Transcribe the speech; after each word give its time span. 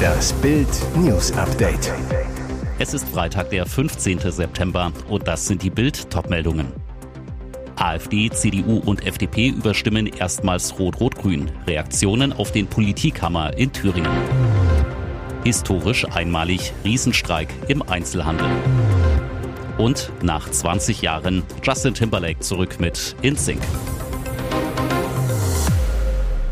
Das 0.00 0.32
Bild 0.34 0.68
News 0.96 1.32
Update. 1.32 1.92
Es 2.78 2.94
ist 2.94 3.08
Freitag, 3.08 3.50
der 3.50 3.66
15. 3.66 4.18
September 4.30 4.92
und 5.08 5.26
das 5.28 5.46
sind 5.46 5.62
die 5.62 5.70
Bild 5.70 6.10
Topmeldungen. 6.10 6.72
AfD, 7.76 8.30
CDU 8.30 8.78
und 8.78 9.06
FDP 9.06 9.48
überstimmen 9.48 10.06
erstmals 10.06 10.78
Rot-Rot-Grün. 10.78 11.50
Reaktionen 11.66 12.32
auf 12.32 12.52
den 12.52 12.66
Politikhammer 12.66 13.56
in 13.56 13.72
Thüringen. 13.72 14.12
Historisch 15.44 16.06
einmalig 16.06 16.72
Riesenstreik 16.84 17.48
im 17.68 17.82
Einzelhandel. 17.82 18.48
Und 19.78 20.12
nach 20.22 20.50
20 20.50 21.00
Jahren 21.00 21.42
Justin 21.62 21.94
Timberlake 21.94 22.40
zurück 22.40 22.80
mit 22.80 23.16
InSync. 23.22 23.62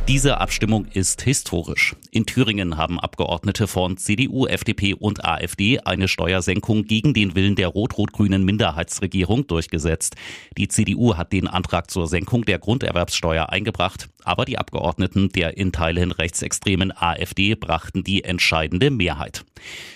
Diese 0.09 0.41
Abstimmung 0.41 0.87
ist 0.87 1.21
historisch. 1.21 1.95
In 2.11 2.25
Thüringen 2.25 2.79
haben 2.79 2.99
Abgeordnete 2.99 3.67
von 3.67 3.99
CDU, 3.99 4.47
FDP 4.47 4.95
und 4.95 5.23
AfD 5.23 5.81
eine 5.81 6.09
Steuersenkung 6.09 6.85
gegen 6.85 7.13
den 7.13 7.35
Willen 7.35 7.57
der 7.57 7.69
rot-rot-grünen 7.69 8.43
Minderheitsregierung 8.43 9.47
durchgesetzt. 9.47 10.17
Die 10.57 10.69
CDU 10.69 11.19
hat 11.19 11.35
den 11.35 11.47
Antrag 11.47 11.91
zur 11.91 12.07
Senkung 12.07 12.47
der 12.47 12.59
Grunderwerbssteuer 12.59 13.51
eingebracht, 13.51 14.09
aber 14.29 14.45
die 14.45 14.59
Abgeordneten 14.59 15.31
der 15.31 15.57
in 15.57 15.73
Teilen 15.73 16.13
rechtsextremen 16.13 16.93
AfD 16.95 17.55
brachten 17.55 18.05
die 18.05 18.25
entscheidende 18.25 18.91
Mehrheit. 18.91 19.45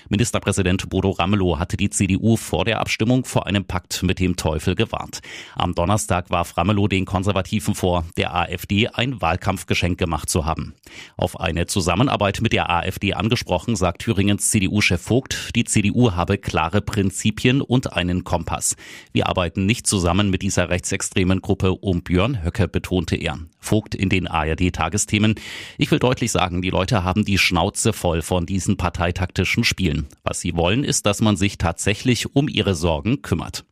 Ministerpräsident 0.09 0.89
Bodo 0.91 1.11
Ramelow 1.11 1.59
hatte 1.59 1.77
die 1.77 1.91
CDU 1.91 2.37
vor 2.37 2.65
der 2.65 2.81
Abstimmung 2.81 3.25
vor 3.25 3.47
einem 3.47 3.65
Pakt 3.65 4.03
mit 4.03 4.19
dem 4.19 4.37
Teufel 4.37 4.75
gewarnt. 4.75 5.21
Am 5.55 5.75
Donnerstag 5.75 6.31
warf 6.31 6.57
Ramelow 6.57 6.89
den 6.89 7.05
Konservativen 7.05 7.75
vor, 7.75 8.05
der 8.17 8.35
AfD 8.35 8.89
ein 8.89 9.21
Wahlkampfgeschenk 9.21 9.99
gemacht 9.99 10.29
zu 10.29 10.45
haben. 10.45 10.75
Auf 11.17 11.41
eine 11.41 11.67
Zusammenarbeit 11.67 12.41
mit 12.41 12.53
der 12.53 12.71
AfD 12.71 13.15
angesprochen, 13.15 13.77
sagt 13.77 14.03
Thüringens 14.03 14.51
CDU-Chef 14.51 15.01
Vogt, 15.01 15.51
die 15.55 15.65
CDU 15.65 16.13
habe 16.13 16.39
klare 16.39 16.81
Prinzipien 16.81 17.61
und 17.61 17.93
einen 17.93 18.25
Kompass. 18.25 18.77
Wir 19.13 19.29
arbeiten 19.29 19.67
nicht 19.67 19.87
zusammen 19.87 20.31
mit 20.31 20.43
dieser 20.43 20.69
rechtsextremen 20.69 21.41
Gruppe 21.41 21.73
um 21.73 22.03
Björn 22.03 22.43
Höcke, 22.43 22.69
betonte 22.69 23.17
er. 23.17 23.39
Vogt 23.63 23.95
in 23.95 24.09
den 24.09 24.27
ARD-Tagesthemen. 24.27 25.37
Ich 25.79 25.91
will 25.91 26.01
deutlich 26.01 26.33
sagen, 26.33 26.61
die 26.63 26.71
Leute 26.71 27.05
haben 27.05 27.25
die 27.25 27.39
Schnauze 27.39 27.93
voll 27.93 28.21
von 28.21 28.45
diesen 28.45 28.77
parteitaktischen 28.77 29.65
Spielen. 29.65 30.09
Was 30.25 30.41
sie 30.41 30.57
wollen, 30.57 30.85
ist, 30.85 31.07
dass 31.07 31.21
man 31.21 31.37
sich 31.37 31.59
tatsächlich 31.59 32.35
um 32.35 32.49
ihre 32.49 32.75
Sorgen 32.75 33.23
kümmert. 33.23 33.65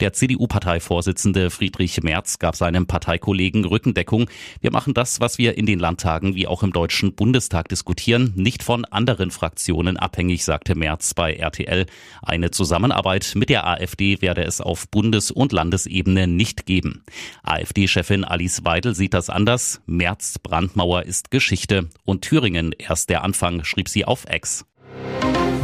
Der 0.00 0.14
CDU-Parteivorsitzende 0.14 1.50
Friedrich 1.50 2.02
Merz 2.02 2.38
gab 2.38 2.56
seinem 2.56 2.86
Parteikollegen 2.86 3.66
Rückendeckung. 3.66 4.30
Wir 4.62 4.72
machen 4.72 4.94
das, 4.94 5.20
was 5.20 5.36
wir 5.36 5.58
in 5.58 5.66
den 5.66 5.78
Landtagen 5.78 6.34
wie 6.34 6.46
auch 6.46 6.62
im 6.62 6.72
Deutschen 6.72 7.14
Bundestag 7.14 7.68
diskutieren, 7.68 8.32
nicht 8.34 8.62
von 8.62 8.86
anderen 8.86 9.30
Fraktionen 9.30 9.98
abhängig, 9.98 10.46
sagte 10.46 10.74
Merz 10.74 11.12
bei 11.12 11.34
RTL. 11.34 11.84
Eine 12.22 12.50
Zusammenarbeit 12.50 13.32
mit 13.36 13.50
der 13.50 13.66
AfD 13.66 14.22
werde 14.22 14.42
es 14.42 14.62
auf 14.62 14.88
Bundes- 14.88 15.30
und 15.30 15.52
Landesebene 15.52 16.26
nicht 16.26 16.64
geben. 16.64 17.04
AfD-Chefin 17.42 18.24
Alice 18.24 18.64
Weidel 18.64 18.94
sieht 18.94 19.12
das 19.12 19.28
anders. 19.28 19.82
Merz 19.84 20.38
Brandmauer 20.38 21.02
ist 21.02 21.30
Geschichte 21.30 21.90
und 22.06 22.22
Thüringen 22.22 22.72
erst 22.78 23.10
der 23.10 23.22
Anfang, 23.22 23.64
schrieb 23.64 23.90
sie 23.90 24.06
auf 24.06 24.24
Ex. 24.24 24.64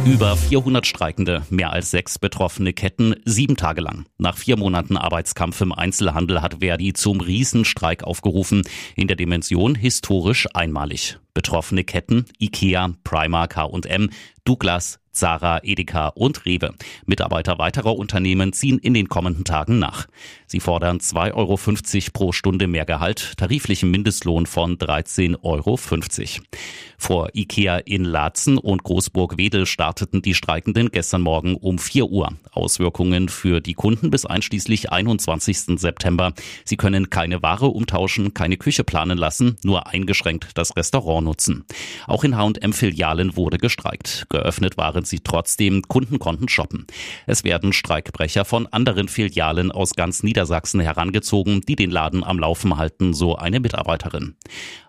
Über 0.07 0.37
400 0.37 0.87
Streikende, 0.87 1.45
mehr 1.49 1.73
als 1.73 1.91
sechs 1.91 2.17
betroffene 2.17 2.71
Ketten, 2.71 3.15
sieben 3.25 3.57
Tage 3.57 3.81
lang. 3.81 4.05
Nach 4.17 4.37
vier 4.37 4.55
Monaten 4.55 4.95
Arbeitskampf 4.95 5.59
im 5.59 5.73
Einzelhandel 5.73 6.41
hat 6.41 6.59
Verdi 6.61 6.93
zum 6.93 7.19
Riesenstreik 7.19 8.05
aufgerufen, 8.05 8.61
in 8.95 9.09
der 9.09 9.17
Dimension 9.17 9.75
historisch 9.75 10.47
einmalig. 10.53 11.19
Betroffene 11.33 11.83
Ketten 11.83 12.23
Ikea, 12.39 12.93
Primark, 13.03 13.57
H&M, 13.57 14.09
Douglas, 14.45 14.99
Zara, 15.17 15.59
Edeka 15.63 16.09
und 16.09 16.45
Rewe. 16.45 16.73
Mitarbeiter 17.05 17.57
weiterer 17.57 17.95
Unternehmen 17.95 18.53
ziehen 18.53 18.77
in 18.77 18.93
den 18.93 19.09
kommenden 19.09 19.43
Tagen 19.43 19.79
nach. 19.79 20.07
Sie 20.45 20.59
fordern 20.59 20.99
2,50 20.99 21.33
Euro 21.33 21.57
pro 22.13 22.31
Stunde 22.31 22.67
mehr 22.67 22.85
Gehalt, 22.85 23.33
tariflichen 23.37 23.91
Mindestlohn 23.91 24.45
von 24.45 24.77
13,50 24.77 25.39
Euro. 25.43 25.77
Vor 26.97 27.29
Ikea 27.33 27.77
in 27.79 28.03
Laatzen 28.03 28.57
und 28.57 28.83
Großburg-Wedel 28.83 29.65
starteten 29.65 30.21
die 30.21 30.33
Streikenden 30.33 30.89
gestern 30.89 31.21
Morgen 31.21 31.55
um 31.55 31.77
4 31.79 32.05
Uhr. 32.05 32.33
Auswirkungen 32.51 33.29
für 33.29 33.61
die 33.61 33.73
Kunden 33.73 34.09
bis 34.09 34.25
einschließlich 34.25 34.91
21. 34.91 35.79
September. 35.79 36.33
Sie 36.63 36.77
können 36.77 37.09
keine 37.09 37.41
Ware 37.43 37.67
umtauschen, 37.67 38.33
keine 38.33 38.57
Küche 38.57 38.83
planen 38.83 39.17
lassen, 39.17 39.57
nur 39.63 39.87
eingeschränkt 39.87 40.51
das 40.55 40.75
Restaurant 40.75 41.25
nutzen. 41.25 41.65
Auch 42.07 42.23
in 42.23 42.35
H&M-Filialen 42.35 43.35
wurde 43.35 43.57
gestreikt. 43.57 44.25
Geöffnet 44.29 44.77
waren 44.77 45.05
sie 45.09 45.19
trotzdem, 45.19 45.81
Kunden 45.83 46.19
konnten 46.19 46.49
shoppen. 46.49 46.87
Es 47.25 47.43
werden 47.43 47.73
Streikbrecher 47.73 48.45
von 48.45 48.67
anderen 48.67 49.07
Filialen 49.07 49.71
aus 49.71 49.95
ganz 49.95 50.23
Niedersachsen 50.23 50.79
herangezogen, 50.79 51.61
die 51.61 51.75
den 51.75 51.91
Laden 51.91 52.23
am 52.23 52.39
Laufen 52.39 52.77
halten, 52.77 53.13
so 53.13 53.35
eine 53.35 53.59
Mitarbeiterin. 53.59 54.35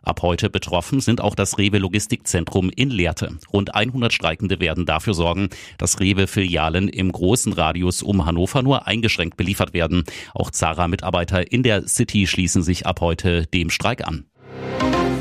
Ab 0.03 0.23
heute 0.23 0.49
betroffen 0.49 1.01
sind 1.01 1.21
auch 1.21 1.35
das 1.35 1.59
Rewe 1.59 1.79
Logistikzentrum 1.79 2.71
in 2.75 2.91
Lehrte. 2.91 3.39
Rund 3.53 3.75
100 3.75 4.13
Streikende 4.13 4.59
werden 4.59 4.87
dafür 4.87 5.13
sorgen, 5.13 5.51
dass 5.77 6.01
Rewe-Filialen 6.01 6.89
im 6.89 7.13
großen 7.13 7.53
Radius 7.53 8.03
um 8.03 8.25
Hannover 8.25 8.63
nur 8.63 8.87
eingeschränkt 8.87 9.37
beliefert 9.37 9.75
werden. 9.75 10.05
Auch 10.35 10.51
Zara-Mitarbeiter 10.51 11.53
in 11.53 11.63
der 11.63 11.87
City 11.89 12.27
schließen 12.27 12.63
sich 12.63 12.87
ab 12.87 13.01
heute 13.01 13.47
dem 13.47 13.69
Streik 13.69 14.07
an. 14.07 14.28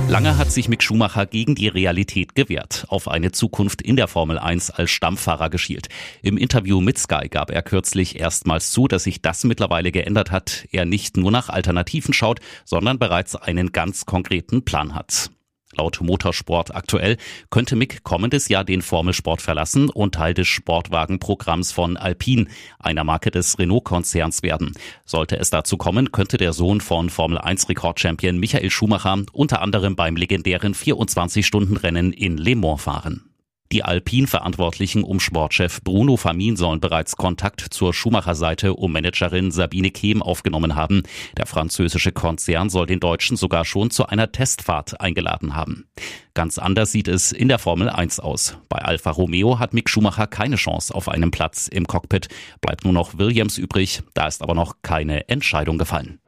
Lange 0.09 0.37
hat 0.37 0.51
sich 0.51 0.69
Mick 0.69 0.83
Schumacher 0.83 1.25
gegen 1.25 1.53
die 1.53 1.67
Realität 1.67 2.33
gewehrt, 2.33 2.85
auf 2.87 3.09
eine 3.09 3.33
Zukunft 3.33 3.81
in 3.81 3.97
der 3.97 4.07
Formel 4.07 4.39
1 4.39 4.71
als 4.71 4.89
Stammfahrer 4.89 5.49
geschielt. 5.49 5.89
Im 6.21 6.37
Interview 6.37 6.79
mit 6.79 6.97
Sky 6.97 7.27
gab 7.29 7.51
er 7.51 7.61
kürzlich 7.61 8.17
erstmals 8.17 8.71
zu, 8.71 8.87
dass 8.87 9.03
sich 9.03 9.21
das 9.21 9.43
mittlerweile 9.43 9.91
geändert 9.91 10.31
hat, 10.31 10.65
er 10.71 10.85
nicht 10.85 11.17
nur 11.17 11.29
nach 11.29 11.49
Alternativen 11.49 12.13
schaut, 12.13 12.39
sondern 12.63 12.99
bereits 12.99 13.35
einen 13.35 13.73
ganz 13.73 14.05
konkreten 14.05 14.63
Plan 14.63 14.95
hat. 14.95 15.29
Laut 15.77 16.01
Motorsport 16.01 16.75
aktuell 16.75 17.17
könnte 17.49 17.75
Mick 17.75 18.03
kommendes 18.03 18.49
Jahr 18.49 18.63
den 18.63 18.81
Formelsport 18.81 19.41
verlassen 19.41 19.89
und 19.89 20.15
Teil 20.15 20.33
des 20.33 20.47
Sportwagenprogramms 20.47 21.71
von 21.71 21.97
Alpine, 21.97 22.47
einer 22.79 23.03
Marke 23.03 23.31
des 23.31 23.59
Renault-Konzerns 23.59 24.43
werden. 24.43 24.73
Sollte 25.05 25.37
es 25.37 25.49
dazu 25.49 25.77
kommen, 25.77 26.11
könnte 26.11 26.37
der 26.37 26.53
Sohn 26.53 26.81
von 26.81 27.09
Formel 27.09 27.37
1 27.37 27.69
Rekordchampion 27.69 28.37
Michael 28.37 28.69
Schumacher 28.69 29.23
unter 29.31 29.61
anderem 29.61 29.95
beim 29.95 30.15
legendären 30.15 30.73
24-Stunden-Rennen 30.73 32.11
in 32.11 32.37
Le 32.37 32.55
Mans 32.55 32.81
fahren. 32.81 33.26
Die 33.71 33.83
Alpin-Verantwortlichen 33.83 35.03
um 35.03 35.19
Sportchef 35.19 35.81
Bruno 35.83 36.15
Famin 36.15 36.55
sollen 36.55 36.79
bereits 36.79 37.17
Kontakt 37.17 37.61
zur 37.61 37.93
Schumacher-Seite 37.93 38.73
um 38.73 38.93
Managerin 38.93 39.51
Sabine 39.51 39.91
Kehm 39.91 40.21
aufgenommen 40.21 40.75
haben. 40.75 41.03
Der 41.35 41.47
französische 41.47 42.13
Konzern 42.13 42.69
soll 42.69 42.85
den 42.85 43.01
Deutschen 43.01 43.35
sogar 43.35 43.65
schon 43.65 43.91
zu 43.91 44.07
einer 44.07 44.31
Testfahrt 44.31 45.01
eingeladen 45.01 45.53
haben. 45.53 45.85
Ganz 46.33 46.57
anders 46.59 46.93
sieht 46.93 47.09
es 47.09 47.33
in 47.33 47.49
der 47.49 47.59
Formel 47.59 47.89
1 47.89 48.21
aus. 48.21 48.57
Bei 48.69 48.77
Alfa 48.77 49.11
Romeo 49.11 49.59
hat 49.59 49.73
Mick 49.73 49.89
Schumacher 49.89 50.27
keine 50.27 50.55
Chance 50.55 50.95
auf 50.95 51.09
einen 51.09 51.31
Platz 51.31 51.67
im 51.67 51.87
Cockpit. 51.87 52.29
Bleibt 52.61 52.85
nur 52.85 52.93
noch 52.93 53.17
Williams 53.17 53.57
übrig. 53.57 54.01
Da 54.13 54.27
ist 54.27 54.41
aber 54.41 54.53
noch 54.53 54.77
keine 54.81 55.27
Entscheidung 55.27 55.77
gefallen. 55.77 56.19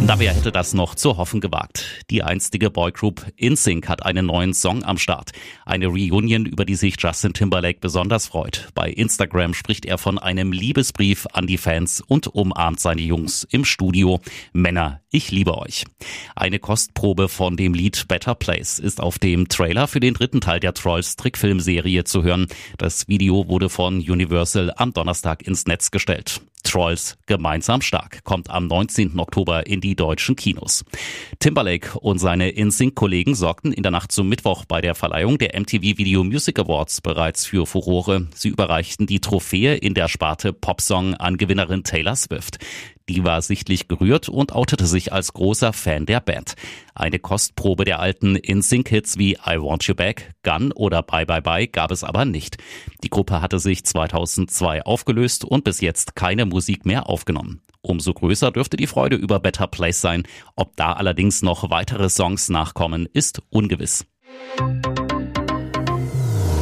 Na, 0.00 0.18
wer 0.18 0.32
hätte 0.32 0.52
das 0.52 0.74
noch 0.74 0.94
zu 0.94 1.16
hoffen 1.16 1.40
gewagt? 1.40 2.04
Die 2.08 2.22
einstige 2.22 2.70
Boygroup 2.70 3.26
InSync 3.36 3.88
hat 3.88 4.06
einen 4.06 4.26
neuen 4.26 4.54
Song 4.54 4.84
am 4.84 4.96
Start. 4.96 5.32
Eine 5.66 5.88
Reunion, 5.88 6.46
über 6.46 6.64
die 6.64 6.76
sich 6.76 6.94
Justin 6.98 7.34
Timberlake 7.34 7.80
besonders 7.80 8.28
freut. 8.28 8.68
Bei 8.74 8.90
Instagram 8.90 9.54
spricht 9.54 9.84
er 9.84 9.98
von 9.98 10.18
einem 10.18 10.52
Liebesbrief 10.52 11.26
an 11.32 11.46
die 11.46 11.58
Fans 11.58 12.00
und 12.00 12.28
umarmt 12.28 12.80
seine 12.80 13.02
Jungs 13.02 13.46
im 13.50 13.64
Studio. 13.64 14.20
Männer, 14.52 15.00
ich 15.10 15.30
liebe 15.30 15.58
euch. 15.58 15.84
Eine 16.36 16.58
Kostprobe 16.58 17.28
von 17.28 17.56
dem 17.56 17.74
Lied 17.74 18.06
Better 18.08 18.34
Place 18.34 18.78
ist 18.78 19.00
auf 19.00 19.18
dem 19.18 19.48
Trailer 19.48 19.88
für 19.88 20.00
den 20.00 20.14
dritten 20.14 20.40
Teil 20.40 20.60
der 20.60 20.74
Trolls 20.74 21.16
Trickfilmserie 21.16 22.04
zu 22.04 22.22
hören. 22.22 22.46
Das 22.78 23.08
Video 23.08 23.48
wurde 23.48 23.68
von 23.68 23.96
Universal 23.98 24.72
am 24.76 24.92
Donnerstag 24.92 25.42
ins 25.42 25.66
Netz 25.66 25.90
gestellt. 25.90 26.40
Trolls 26.68 27.16
gemeinsam 27.24 27.80
stark 27.80 28.22
kommt 28.24 28.50
am 28.50 28.66
19. 28.66 29.18
Oktober 29.18 29.66
in 29.66 29.80
die 29.80 29.96
deutschen 29.96 30.36
Kinos. 30.36 30.84
Timberlake 31.38 31.98
und 31.98 32.18
seine 32.18 32.50
InSync-Kollegen 32.50 33.34
sorgten 33.34 33.72
in 33.72 33.82
der 33.82 33.90
Nacht 33.90 34.12
zum 34.12 34.28
Mittwoch 34.28 34.66
bei 34.66 34.82
der 34.82 34.94
Verleihung 34.94 35.38
der 35.38 35.58
MTV 35.58 35.80
Video 35.80 36.22
Music 36.24 36.58
Awards 36.58 37.00
bereits 37.00 37.46
für 37.46 37.66
Furore. 37.66 38.28
Sie 38.34 38.48
überreichten 38.48 39.06
die 39.06 39.20
Trophäe 39.20 39.76
in 39.76 39.94
der 39.94 40.08
Sparte 40.08 40.52
Popsong 40.52 41.14
an 41.14 41.38
Gewinnerin 41.38 41.84
Taylor 41.84 42.16
Swift. 42.16 42.58
Die 43.08 43.24
war 43.24 43.40
sichtlich 43.40 43.88
gerührt 43.88 44.28
und 44.28 44.52
outete 44.52 44.86
sich 44.86 45.12
als 45.12 45.32
großer 45.32 45.72
Fan 45.72 46.04
der 46.04 46.20
Band. 46.20 46.54
Eine 46.94 47.18
Kostprobe 47.18 47.84
der 47.84 48.00
alten 48.00 48.36
In-Sync-Hits 48.36 49.16
wie 49.18 49.32
I 49.34 49.56
Want 49.58 49.84
You 49.84 49.94
Back, 49.94 50.32
Gun 50.42 50.72
oder 50.72 51.02
Bye 51.02 51.24
Bye 51.24 51.40
Bye 51.40 51.68
gab 51.68 51.90
es 51.90 52.04
aber 52.04 52.24
nicht. 52.24 52.58
Die 53.02 53.08
Gruppe 53.08 53.40
hatte 53.40 53.58
sich 53.58 53.84
2002 53.84 54.82
aufgelöst 54.82 55.44
und 55.44 55.64
bis 55.64 55.80
jetzt 55.80 56.16
keine 56.16 56.44
Musik 56.44 56.84
mehr 56.84 57.08
aufgenommen. 57.08 57.62
Umso 57.80 58.12
größer 58.12 58.50
dürfte 58.50 58.76
die 58.76 58.86
Freude 58.86 59.16
über 59.16 59.40
Better 59.40 59.66
Place 59.66 60.00
sein. 60.00 60.24
Ob 60.56 60.76
da 60.76 60.92
allerdings 60.92 61.42
noch 61.42 61.70
weitere 61.70 62.10
Songs 62.10 62.50
nachkommen, 62.50 63.08
ist 63.12 63.40
ungewiss. 63.50 64.04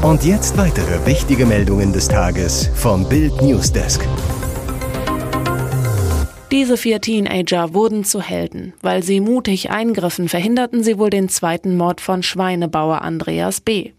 Und 0.02 0.24
jetzt 0.24 0.56
weitere 0.56 1.04
wichtige 1.06 1.46
Meldungen 1.46 1.92
des 1.92 2.06
Tages 2.06 2.70
vom 2.74 3.08
Bild 3.08 3.42
Newsdesk. 3.42 4.06
Diese 6.52 6.76
vier 6.76 7.00
Teenager 7.00 7.74
wurden 7.74 8.04
zu 8.04 8.22
Helden. 8.22 8.72
Weil 8.80 9.02
sie 9.02 9.20
mutig 9.20 9.70
eingriffen, 9.70 10.28
verhinderten 10.28 10.84
sie 10.84 10.96
wohl 10.96 11.10
den 11.10 11.28
zweiten 11.28 11.76
Mord 11.76 12.00
von 12.00 12.22
Schweinebauer 12.22 13.02
Andreas 13.02 13.60
B. 13.60 13.92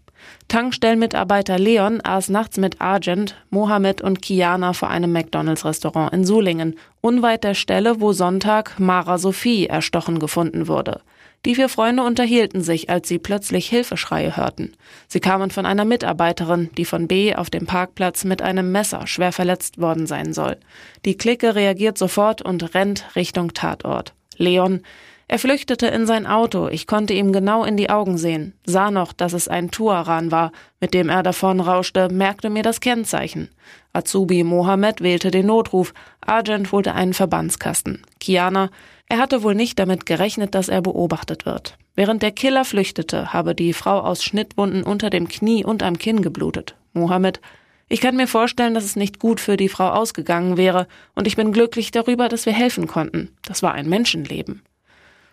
Tankstellenmitarbeiter 0.48 1.58
Leon 1.58 2.00
aß 2.02 2.30
nachts 2.30 2.56
mit 2.56 2.80
Argent, 2.80 3.36
Mohammed 3.50 4.00
und 4.00 4.22
Kiana 4.22 4.72
vor 4.72 4.88
einem 4.88 5.12
McDonalds-Restaurant 5.12 6.12
in 6.14 6.24
Sulingen, 6.24 6.76
unweit 7.02 7.44
der 7.44 7.54
Stelle, 7.54 8.00
wo 8.00 8.12
Sonntag 8.12 8.80
Mara 8.80 9.18
Sophie 9.18 9.66
erstochen 9.66 10.18
gefunden 10.18 10.66
wurde. 10.66 11.02
Die 11.44 11.54
vier 11.54 11.68
Freunde 11.68 12.02
unterhielten 12.02 12.62
sich, 12.62 12.90
als 12.90 13.08
sie 13.08 13.18
plötzlich 13.18 13.68
Hilfeschreie 13.68 14.36
hörten. 14.36 14.74
Sie 15.06 15.20
kamen 15.20 15.50
von 15.50 15.66
einer 15.66 15.84
Mitarbeiterin, 15.84 16.70
die 16.76 16.84
von 16.84 17.06
B 17.06 17.34
auf 17.34 17.48
dem 17.48 17.66
Parkplatz 17.66 18.24
mit 18.24 18.42
einem 18.42 18.72
Messer 18.72 19.06
schwer 19.06 19.32
verletzt 19.32 19.80
worden 19.80 20.06
sein 20.06 20.32
soll. 20.32 20.56
Die 21.04 21.16
Clique 21.16 21.54
reagiert 21.54 21.96
sofort 21.96 22.42
und 22.42 22.74
rennt 22.74 23.06
Richtung 23.14 23.54
Tatort. 23.54 24.14
Leon, 24.36 24.82
er 25.30 25.38
flüchtete 25.38 25.86
in 25.88 26.06
sein 26.06 26.26
Auto, 26.26 26.68
ich 26.68 26.86
konnte 26.86 27.12
ihm 27.12 27.32
genau 27.32 27.62
in 27.62 27.76
die 27.76 27.90
Augen 27.90 28.16
sehen, 28.16 28.54
sah 28.64 28.90
noch, 28.90 29.12
dass 29.12 29.34
es 29.34 29.46
ein 29.46 29.70
Tuaran 29.70 30.32
war, 30.32 30.52
mit 30.80 30.94
dem 30.94 31.10
er 31.10 31.22
davon 31.22 31.60
rauschte, 31.60 32.08
merkte 32.08 32.48
mir 32.48 32.62
das 32.62 32.80
Kennzeichen. 32.80 33.50
Azubi 33.92 34.42
Mohammed 34.42 35.02
wählte 35.02 35.30
den 35.30 35.44
Notruf, 35.46 35.92
Argent 36.22 36.72
holte 36.72 36.94
einen 36.94 37.12
Verbandskasten. 37.12 38.02
Kiana, 38.20 38.70
er 39.08 39.18
hatte 39.18 39.42
wohl 39.42 39.54
nicht 39.54 39.78
damit 39.78 40.06
gerechnet, 40.06 40.54
dass 40.54 40.68
er 40.68 40.82
beobachtet 40.82 41.46
wird. 41.46 41.78
Während 41.94 42.22
der 42.22 42.32
Killer 42.32 42.64
flüchtete, 42.64 43.32
habe 43.32 43.54
die 43.54 43.72
Frau 43.72 44.00
aus 44.00 44.22
Schnittwunden 44.22 44.82
unter 44.82 45.10
dem 45.10 45.28
Knie 45.28 45.64
und 45.64 45.82
am 45.82 45.98
Kinn 45.98 46.22
geblutet. 46.22 46.76
Mohammed, 46.92 47.40
ich 47.88 48.00
kann 48.00 48.16
mir 48.16 48.28
vorstellen, 48.28 48.74
dass 48.74 48.84
es 48.84 48.96
nicht 48.96 49.18
gut 49.18 49.40
für 49.40 49.56
die 49.56 49.70
Frau 49.70 49.88
ausgegangen 49.88 50.58
wäre, 50.58 50.86
und 51.14 51.26
ich 51.26 51.36
bin 51.36 51.52
glücklich 51.52 51.90
darüber, 51.90 52.28
dass 52.28 52.44
wir 52.44 52.52
helfen 52.52 52.86
konnten. 52.86 53.30
Das 53.42 53.62
war 53.62 53.72
ein 53.72 53.88
Menschenleben. 53.88 54.62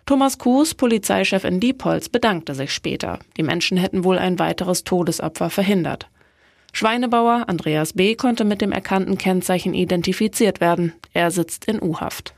Thomas 0.06 0.38
Kuhs, 0.38 0.74
Polizeichef 0.74 1.44
in 1.44 1.60
Diepholz, 1.60 2.08
bedankte 2.08 2.54
sich 2.54 2.72
später. 2.72 3.18
Die 3.36 3.42
Menschen 3.42 3.76
hätten 3.76 4.04
wohl 4.04 4.18
ein 4.18 4.38
weiteres 4.38 4.84
Todesopfer 4.84 5.50
verhindert. 5.50 6.08
Schweinebauer 6.72 7.44
Andreas 7.48 7.92
B. 7.92 8.14
konnte 8.14 8.44
mit 8.44 8.60
dem 8.60 8.72
erkannten 8.72 9.18
Kennzeichen 9.18 9.74
identifiziert 9.74 10.60
werden. 10.60 10.92
Er 11.12 11.30
sitzt 11.30 11.66
in 11.66 11.82
U-Haft. 11.82 12.34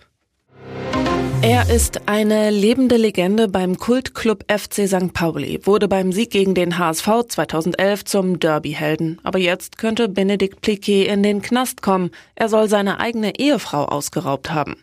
Er 1.40 1.70
ist 1.70 2.08
eine 2.08 2.50
lebende 2.50 2.96
Legende 2.96 3.46
beim 3.46 3.79
Kultclub 3.79 4.44
FC 4.49 4.88
St. 4.88 5.12
Pauli, 5.12 5.61
wurde 5.62 5.87
beim 5.87 6.11
Sieg 6.11 6.31
gegen 6.31 6.55
den 6.55 6.79
HSV 6.79 7.08
2011 7.29 8.05
zum 8.05 8.40
Derby-Helden. 8.40 9.20
Aber 9.23 9.38
jetzt 9.38 9.79
könnte 9.79 10.08
Benedikt 10.08 10.61
Pliquet 10.62 11.06
in 11.06 11.23
den 11.23 11.40
Knast 11.40 11.81
kommen. 11.81 12.11
Er 12.35 12.49
soll 12.49 12.69
seine 12.69 12.99
eigene 12.99 13.38
Ehefrau 13.38 13.85
ausgeraubt 13.85 14.50
haben. 14.52 14.82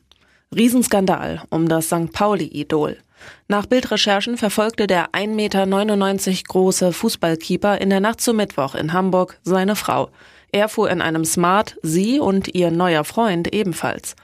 Riesenskandal 0.56 1.44
um 1.50 1.68
das 1.68 1.88
St. 1.88 2.14
Pauli-Idol. 2.14 2.98
Nach 3.50 3.66
Bildrecherchen 3.66 4.38
verfolgte 4.38 4.88
der 4.88 5.10
1,99 5.12 6.30
Meter 6.30 6.44
große 6.48 6.94
Fußballkeeper 6.94 7.82
in 7.82 7.90
der 7.90 8.00
Nacht 8.00 8.22
zu 8.22 8.34
Mittwoch 8.34 8.76
in 8.76 8.94
Hamburg 8.94 9.40
seine 9.44 9.76
Frau. 9.76 10.10
Er 10.54 10.70
fuhr 10.70 10.90
in 10.90 11.02
einem 11.02 11.26
Smart, 11.26 11.78
sie 11.82 12.20
und 12.20 12.56
ihr 12.56 12.72
neuer 12.72 13.04
Freund 13.04 13.54
ebenfalls. 13.54 14.16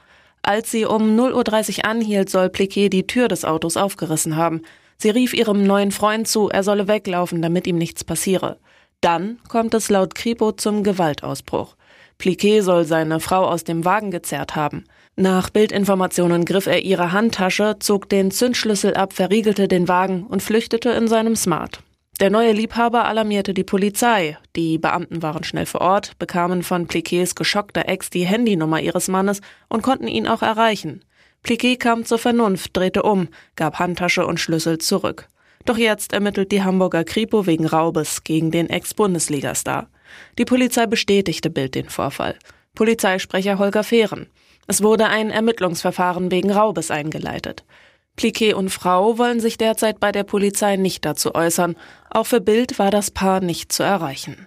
Als 0.42 0.72
sie 0.72 0.84
um 0.84 1.16
0.30 1.18 1.78
Uhr 1.78 1.84
anhielt, 1.84 2.28
soll 2.28 2.50
Pliquet 2.50 2.88
die 2.88 3.06
Tür 3.06 3.28
des 3.28 3.44
Autos 3.44 3.76
aufgerissen 3.76 4.36
haben. 4.36 4.62
Sie 4.98 5.10
rief 5.10 5.34
ihrem 5.34 5.64
neuen 5.64 5.92
Freund 5.92 6.26
zu, 6.26 6.48
er 6.48 6.64
solle 6.64 6.88
weglaufen, 6.88 7.42
damit 7.42 7.66
ihm 7.66 7.78
nichts 7.78 8.02
passiere. 8.02 8.58
Dann 9.00 9.38
kommt 9.48 9.74
es 9.74 9.88
laut 9.88 10.14
Kripo 10.14 10.52
zum 10.52 10.82
Gewaltausbruch. 10.82 11.76
Pliquet 12.18 12.60
soll 12.60 12.84
seine 12.84 13.20
Frau 13.20 13.46
aus 13.46 13.64
dem 13.64 13.84
Wagen 13.84 14.10
gezerrt 14.10 14.54
haben. 14.54 14.84
Nach 15.16 15.50
Bildinformationen 15.50 16.44
griff 16.44 16.66
er 16.66 16.84
ihre 16.84 17.12
Handtasche, 17.12 17.76
zog 17.78 18.08
den 18.08 18.30
Zündschlüssel 18.30 18.94
ab, 18.94 19.12
verriegelte 19.12 19.68
den 19.68 19.88
Wagen 19.88 20.26
und 20.26 20.42
flüchtete 20.42 20.90
in 20.90 21.08
seinem 21.08 21.36
Smart. 21.36 21.82
Der 22.20 22.30
neue 22.30 22.52
Liebhaber 22.52 23.06
alarmierte 23.06 23.54
die 23.54 23.64
Polizei. 23.64 24.38
Die 24.54 24.78
Beamten 24.78 25.22
waren 25.22 25.44
schnell 25.44 25.66
vor 25.66 25.80
Ort, 25.80 26.18
bekamen 26.18 26.62
von 26.62 26.86
Pliquets 26.86 27.34
geschockter 27.34 27.88
Ex 27.88 28.10
die 28.10 28.26
Handynummer 28.26 28.80
ihres 28.80 29.08
Mannes 29.08 29.40
und 29.68 29.82
konnten 29.82 30.06
ihn 30.08 30.28
auch 30.28 30.42
erreichen. 30.42 31.04
Pliquet 31.42 31.76
kam 31.76 32.04
zur 32.04 32.18
Vernunft, 32.18 32.76
drehte 32.76 33.02
um, 33.02 33.28
gab 33.56 33.78
Handtasche 33.78 34.26
und 34.26 34.38
Schlüssel 34.38 34.78
zurück. 34.78 35.28
Doch 35.64 35.78
jetzt 35.78 36.12
ermittelt 36.12 36.52
die 36.52 36.62
Hamburger 36.62 37.04
Kripo 37.04 37.46
wegen 37.46 37.66
Raubes 37.66 38.24
gegen 38.24 38.50
den 38.50 38.68
Ex-Bundesligastar. 38.68 39.88
Die 40.38 40.44
Polizei 40.44 40.86
bestätigte 40.86 41.50
Bild 41.50 41.74
den 41.74 41.88
Vorfall. 41.88 42.36
Polizeisprecher 42.74 43.58
Holger 43.58 43.84
Fehren. 43.84 44.26
Es 44.66 44.82
wurde 44.82 45.06
ein 45.06 45.30
Ermittlungsverfahren 45.30 46.30
wegen 46.30 46.50
Raubes 46.50 46.90
eingeleitet. 46.90 47.64
Pliquet 48.16 48.54
und 48.54 48.70
Frau 48.70 49.18
wollen 49.18 49.40
sich 49.40 49.58
derzeit 49.58 50.00
bei 50.00 50.12
der 50.12 50.24
Polizei 50.24 50.76
nicht 50.76 51.04
dazu 51.04 51.34
äußern. 51.34 51.76
Auch 52.10 52.26
für 52.26 52.40
Bild 52.40 52.78
war 52.78 52.90
das 52.90 53.10
Paar 53.10 53.40
nicht 53.40 53.72
zu 53.72 53.82
erreichen. 53.82 54.46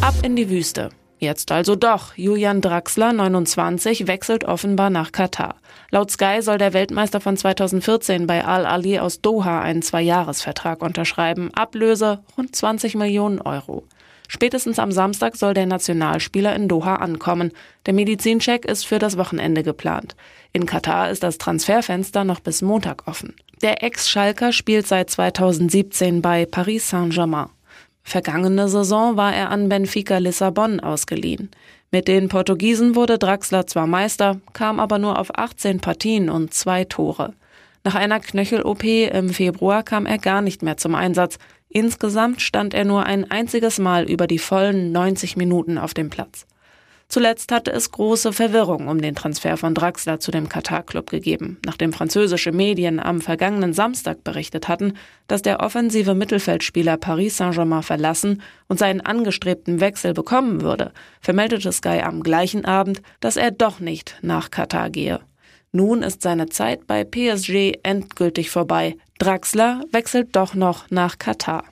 Ab 0.00 0.14
in 0.22 0.36
die 0.36 0.48
Wüste. 0.48 0.90
Jetzt 1.20 1.52
also 1.52 1.76
doch. 1.76 2.16
Julian 2.16 2.62
Draxler, 2.62 3.12
29, 3.12 4.06
wechselt 4.06 4.44
offenbar 4.44 4.88
nach 4.88 5.12
Katar. 5.12 5.56
Laut 5.90 6.10
Sky 6.10 6.38
soll 6.40 6.56
der 6.56 6.72
Weltmeister 6.72 7.20
von 7.20 7.36
2014 7.36 8.26
bei 8.26 8.42
Al-Ali 8.42 8.98
aus 8.98 9.20
Doha 9.20 9.60
einen 9.60 9.82
Zweijahresvertrag 9.82 10.80
unterschreiben. 10.80 11.52
Ablöse 11.52 12.24
rund 12.38 12.56
20 12.56 12.94
Millionen 12.94 13.42
Euro. 13.42 13.84
Spätestens 14.28 14.78
am 14.78 14.92
Samstag 14.92 15.36
soll 15.36 15.52
der 15.52 15.66
Nationalspieler 15.66 16.56
in 16.56 16.68
Doha 16.68 16.94
ankommen. 16.94 17.52
Der 17.84 17.92
Medizincheck 17.92 18.64
ist 18.64 18.86
für 18.86 18.98
das 18.98 19.18
Wochenende 19.18 19.62
geplant. 19.62 20.16
In 20.54 20.64
Katar 20.64 21.10
ist 21.10 21.22
das 21.22 21.36
Transferfenster 21.36 22.24
noch 22.24 22.40
bis 22.40 22.62
Montag 22.62 23.06
offen. 23.06 23.34
Der 23.60 23.82
Ex-Schalker 23.82 24.52
spielt 24.52 24.86
seit 24.86 25.10
2017 25.10 26.22
bei 26.22 26.46
Paris 26.46 26.88
Saint-Germain. 26.88 27.50
Vergangene 28.02 28.68
Saison 28.68 29.16
war 29.16 29.34
er 29.34 29.50
an 29.50 29.68
Benfica 29.68 30.18
Lissabon 30.18 30.80
ausgeliehen. 30.80 31.50
Mit 31.92 32.08
den 32.08 32.28
Portugiesen 32.28 32.94
wurde 32.94 33.18
Draxler 33.18 33.66
zwar 33.66 33.86
Meister, 33.86 34.40
kam 34.52 34.80
aber 34.80 34.98
nur 34.98 35.18
auf 35.18 35.36
18 35.36 35.80
Partien 35.80 36.28
und 36.30 36.54
zwei 36.54 36.84
Tore. 36.84 37.34
Nach 37.82 37.94
einer 37.94 38.20
Knöchel-OP 38.20 38.84
im 38.84 39.30
Februar 39.30 39.82
kam 39.82 40.06
er 40.06 40.18
gar 40.18 40.42
nicht 40.42 40.62
mehr 40.62 40.76
zum 40.76 40.94
Einsatz. 40.94 41.38
Insgesamt 41.68 42.42
stand 42.42 42.74
er 42.74 42.84
nur 42.84 43.04
ein 43.06 43.30
einziges 43.30 43.78
Mal 43.78 44.10
über 44.10 44.26
die 44.26 44.38
vollen 44.38 44.92
90 44.92 45.36
Minuten 45.36 45.78
auf 45.78 45.94
dem 45.94 46.10
Platz. 46.10 46.46
Zuletzt 47.10 47.50
hatte 47.50 47.72
es 47.72 47.90
große 47.90 48.32
Verwirrung 48.32 48.86
um 48.86 49.00
den 49.00 49.16
Transfer 49.16 49.56
von 49.56 49.74
Draxler 49.74 50.20
zu 50.20 50.30
dem 50.30 50.48
Katar-Club 50.48 51.10
gegeben, 51.10 51.58
nachdem 51.66 51.92
französische 51.92 52.52
Medien 52.52 53.00
am 53.00 53.20
vergangenen 53.20 53.72
Samstag 53.72 54.22
berichtet 54.22 54.68
hatten, 54.68 54.92
dass 55.26 55.42
der 55.42 55.58
offensive 55.58 56.14
Mittelfeldspieler 56.14 56.96
Paris 56.98 57.36
Saint-Germain 57.36 57.82
verlassen 57.82 58.42
und 58.68 58.78
seinen 58.78 59.00
angestrebten 59.00 59.80
Wechsel 59.80 60.14
bekommen 60.14 60.60
würde, 60.60 60.92
vermeldete 61.20 61.72
Sky 61.72 62.00
am 62.04 62.22
gleichen 62.22 62.64
Abend, 62.64 63.02
dass 63.18 63.36
er 63.36 63.50
doch 63.50 63.80
nicht 63.80 64.16
nach 64.22 64.52
Katar 64.52 64.88
gehe. 64.88 65.18
Nun 65.72 66.04
ist 66.04 66.22
seine 66.22 66.48
Zeit 66.48 66.86
bei 66.86 67.02
PSG 67.02 67.80
endgültig 67.82 68.50
vorbei. 68.50 68.96
Draxler 69.18 69.82
wechselt 69.90 70.36
doch 70.36 70.54
noch 70.54 70.88
nach 70.90 71.18
Katar. 71.18 71.64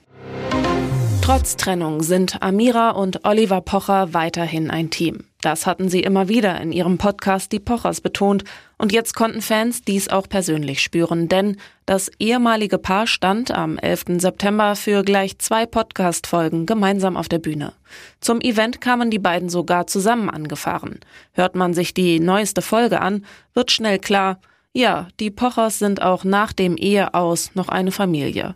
Trotz 1.21 1.55
Trennung 1.55 2.03
sind 2.03 2.41
Amira 2.41 2.89
und 2.89 3.23
Oliver 3.23 3.61
Pocher 3.61 4.13
weiterhin 4.13 4.69
ein 4.69 4.89
Team. 4.89 5.28
Das 5.41 5.65
hatten 5.65 5.87
sie 5.87 6.01
immer 6.01 6.27
wieder 6.27 6.59
in 6.59 6.73
ihrem 6.73 6.97
Podcast 6.97 7.53
Die 7.53 7.61
Pochers 7.61 8.01
betont 8.01 8.43
und 8.77 8.91
jetzt 8.91 9.13
konnten 9.15 9.41
Fans 9.41 9.83
dies 9.83 10.09
auch 10.09 10.27
persönlich 10.27 10.81
spüren, 10.81 11.29
denn 11.29 11.55
das 11.85 12.11
ehemalige 12.19 12.77
Paar 12.77 13.07
stand 13.07 13.49
am 13.49 13.77
11. 13.77 14.19
September 14.19 14.75
für 14.75 15.01
gleich 15.03 15.39
zwei 15.39 15.65
Podcast-Folgen 15.65 16.65
gemeinsam 16.65 17.15
auf 17.15 17.29
der 17.29 17.39
Bühne. 17.39 17.71
Zum 18.19 18.41
Event 18.41 18.81
kamen 18.81 19.11
die 19.11 19.19
beiden 19.19 19.47
sogar 19.47 19.87
zusammen 19.87 20.29
angefahren. 20.29 20.99
Hört 21.31 21.55
man 21.55 21.73
sich 21.73 21.93
die 21.93 22.19
neueste 22.19 22.61
Folge 22.61 22.99
an, 22.99 23.25
wird 23.53 23.71
schnell 23.71 23.99
klar, 23.99 24.41
ja, 24.73 25.07
die 25.21 25.31
Pochers 25.31 25.79
sind 25.79 26.01
auch 26.01 26.25
nach 26.25 26.51
dem 26.51 26.75
Eheaus 26.75 27.51
noch 27.55 27.69
eine 27.69 27.91
Familie. 27.91 28.55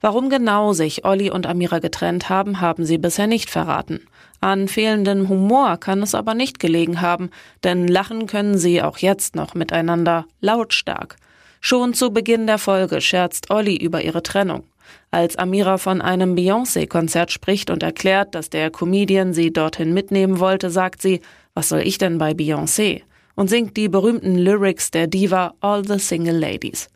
Warum 0.00 0.30
genau 0.30 0.72
sich 0.72 1.04
Olli 1.04 1.30
und 1.30 1.46
Amira 1.46 1.80
getrennt 1.80 2.28
haben, 2.28 2.60
haben 2.60 2.84
sie 2.84 2.98
bisher 2.98 3.26
nicht 3.26 3.50
verraten. 3.50 4.00
An 4.40 4.68
fehlendem 4.68 5.28
Humor 5.28 5.76
kann 5.76 6.02
es 6.02 6.14
aber 6.14 6.34
nicht 6.34 6.58
gelegen 6.58 7.02
haben, 7.02 7.30
denn 7.62 7.86
lachen 7.86 8.26
können 8.26 8.56
sie 8.56 8.82
auch 8.82 8.98
jetzt 8.98 9.36
noch 9.36 9.54
miteinander, 9.54 10.26
lautstark. 10.40 11.16
Schon 11.60 11.92
zu 11.92 12.10
Beginn 12.10 12.46
der 12.46 12.56
Folge 12.56 13.02
scherzt 13.02 13.50
Olli 13.50 13.76
über 13.76 14.02
ihre 14.02 14.22
Trennung. 14.22 14.64
Als 15.10 15.36
Amira 15.36 15.76
von 15.76 16.00
einem 16.00 16.34
Beyoncé-Konzert 16.34 17.30
spricht 17.30 17.70
und 17.70 17.82
erklärt, 17.82 18.34
dass 18.34 18.48
der 18.48 18.70
Comedian 18.70 19.34
sie 19.34 19.52
dorthin 19.52 19.92
mitnehmen 19.92 20.38
wollte, 20.38 20.70
sagt 20.70 21.02
sie, 21.02 21.20
was 21.52 21.68
soll 21.68 21.80
ich 21.80 21.98
denn 21.98 22.16
bei 22.16 22.32
Beyoncé? 22.32 23.02
Und 23.34 23.48
singt 23.50 23.76
die 23.76 23.88
berühmten 23.88 24.36
Lyrics 24.36 24.90
der 24.90 25.06
Diva 25.06 25.54
All 25.60 25.86
the 25.86 25.98
Single 25.98 26.38
Ladies. 26.38 26.88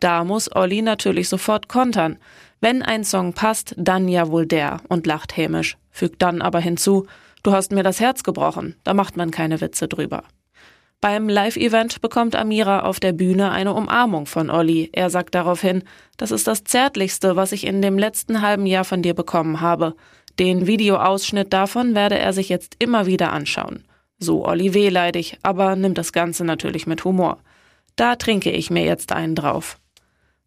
Da 0.00 0.24
muss 0.24 0.54
Olli 0.54 0.82
natürlich 0.82 1.28
sofort 1.28 1.68
kontern. 1.68 2.18
Wenn 2.60 2.82
ein 2.82 3.04
Song 3.04 3.32
passt, 3.32 3.74
dann 3.76 4.08
ja 4.08 4.28
wohl 4.28 4.46
der 4.46 4.80
und 4.88 5.06
lacht 5.06 5.36
hämisch, 5.36 5.76
fügt 5.92 6.22
dann 6.22 6.42
aber 6.42 6.58
hinzu, 6.58 7.06
du 7.44 7.52
hast 7.52 7.70
mir 7.70 7.84
das 7.84 8.00
Herz 8.00 8.24
gebrochen, 8.24 8.74
da 8.82 8.94
macht 8.94 9.16
man 9.16 9.30
keine 9.30 9.60
Witze 9.60 9.86
drüber. 9.86 10.24
Beim 11.02 11.28
Live-Event 11.28 12.00
bekommt 12.00 12.36
Amira 12.36 12.80
auf 12.84 13.00
der 13.00 13.12
Bühne 13.12 13.50
eine 13.50 13.74
Umarmung 13.74 14.26
von 14.26 14.50
Olli. 14.50 14.88
Er 14.92 15.10
sagt 15.10 15.34
daraufhin, 15.34 15.82
das 16.16 16.30
ist 16.30 16.46
das 16.46 16.62
Zärtlichste, 16.62 17.34
was 17.34 17.50
ich 17.50 17.66
in 17.66 17.82
dem 17.82 17.98
letzten 17.98 18.40
halben 18.40 18.66
Jahr 18.66 18.84
von 18.84 19.02
dir 19.02 19.12
bekommen 19.12 19.60
habe. 19.60 19.96
Den 20.38 20.68
Videoausschnitt 20.68 21.52
davon 21.52 21.96
werde 21.96 22.18
er 22.18 22.32
sich 22.32 22.48
jetzt 22.48 22.76
immer 22.78 23.06
wieder 23.06 23.32
anschauen. 23.32 23.84
So 24.20 24.46
Olli 24.46 24.74
wehleidig, 24.74 25.38
aber 25.42 25.74
nimmt 25.74 25.98
das 25.98 26.12
Ganze 26.12 26.44
natürlich 26.44 26.86
mit 26.86 27.04
Humor. 27.04 27.38
Da 27.96 28.14
trinke 28.14 28.52
ich 28.52 28.70
mir 28.70 28.84
jetzt 28.84 29.10
einen 29.10 29.34
drauf. 29.34 29.78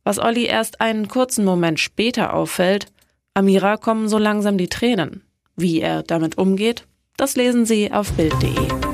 Was 0.05 0.19
Olli 0.19 0.45
erst 0.45 0.79
einen 0.79 1.09
kurzen 1.09 1.43
Moment 1.43 1.81
später 1.81 2.33
auffällt, 2.33 2.85
Amira 3.33 3.75
kommen 3.75 4.07
so 4.07 4.17
langsam 4.17 4.57
die 4.57 4.69
Tränen. 4.69 5.24
Wie 5.55 5.81
er 5.81 6.03
damit 6.03 6.37
umgeht, 6.37 6.85
das 7.17 7.35
lesen 7.35 7.65
Sie 7.65 7.91
auf 7.91 8.11
Bild.de. 8.13 8.84